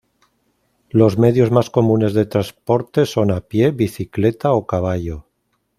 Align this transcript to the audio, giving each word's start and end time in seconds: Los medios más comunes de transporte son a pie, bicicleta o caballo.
Los 0.89 1.19
medios 1.19 1.51
más 1.51 1.69
comunes 1.69 2.15
de 2.15 2.25
transporte 2.25 3.05
son 3.05 3.29
a 3.29 3.41
pie, 3.41 3.69
bicicleta 3.69 4.51
o 4.51 4.65
caballo. 4.65 5.27